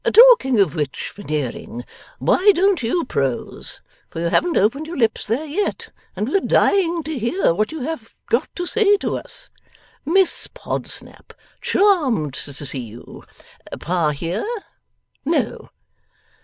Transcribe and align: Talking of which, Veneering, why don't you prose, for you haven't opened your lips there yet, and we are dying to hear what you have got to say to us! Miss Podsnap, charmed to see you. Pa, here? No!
Talking 0.11 0.59
of 0.59 0.73
which, 0.73 1.11
Veneering, 1.15 1.85
why 2.17 2.53
don't 2.55 2.81
you 2.81 3.05
prose, 3.05 3.81
for 4.09 4.19
you 4.19 4.29
haven't 4.29 4.57
opened 4.57 4.87
your 4.87 4.97
lips 4.97 5.27
there 5.27 5.45
yet, 5.45 5.89
and 6.15 6.27
we 6.27 6.35
are 6.37 6.39
dying 6.39 7.03
to 7.03 7.19
hear 7.19 7.53
what 7.53 7.71
you 7.71 7.81
have 7.81 8.11
got 8.25 8.47
to 8.55 8.65
say 8.65 8.97
to 8.97 9.15
us! 9.15 9.51
Miss 10.03 10.47
Podsnap, 10.55 11.33
charmed 11.61 12.33
to 12.33 12.65
see 12.65 12.81
you. 12.81 13.23
Pa, 13.79 14.09
here? 14.09 14.47
No! 15.23 15.69